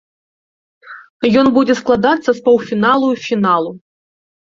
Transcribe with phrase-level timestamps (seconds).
[1.41, 3.71] Ён будзе складацца з паўфіналу і фіналу.